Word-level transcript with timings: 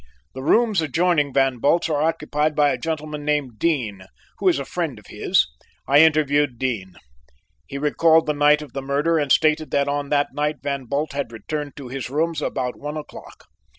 The 0.33 0.41
rooms 0.41 0.81
adjoining 0.81 1.31
Van 1.31 1.59
Bult's 1.59 1.87
are 1.87 2.01
occupied 2.01 2.55
by 2.55 2.69
a 2.71 2.77
gentleman 2.79 3.23
named 3.23 3.59
Dean, 3.59 4.07
who 4.39 4.47
is 4.47 4.57
a 4.57 4.65
friend 4.65 4.97
of 4.97 5.05
his. 5.09 5.45
I 5.87 5.99
interviewed 5.99 6.57
Dean. 6.57 6.95
He 7.67 7.77
recalled 7.77 8.25
the 8.25 8.33
night 8.33 8.63
of 8.63 8.73
the 8.73 8.81
murder 8.81 9.19
and 9.19 9.31
stated 9.31 9.69
that 9.69 9.87
on 9.87 10.09
that 10.09 10.33
night 10.33 10.55
Van 10.63 10.85
Bult 10.85 11.13
had 11.13 11.31
returned 11.31 11.75
to 11.75 11.89
his 11.89 12.09
rooms 12.09 12.41
about 12.41 12.79
one 12.79 12.97
o'clock. 12.97 13.45